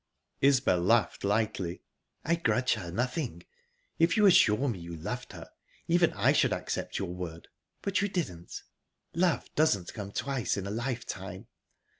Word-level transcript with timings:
Isbel 0.41 0.79
laughed 0.79 1.23
lightly. 1.23 1.83
"I 2.25 2.33
grudge 2.33 2.73
her 2.73 2.89
nothing. 2.91 3.43
If 3.99 4.17
you 4.17 4.25
assured 4.25 4.71
me 4.71 4.79
you 4.79 4.95
loved 4.95 5.33
her, 5.33 5.51
even 5.87 6.11
I 6.13 6.31
should 6.31 6.53
accept 6.53 6.97
your 6.97 7.13
word...But 7.13 8.01
you 8.01 8.07
didn't. 8.07 8.63
Love 9.13 9.53
doesn't 9.53 9.93
come 9.93 10.11
twice 10.11 10.57
in 10.57 10.65
a 10.65 10.71
lifetime... 10.71 11.45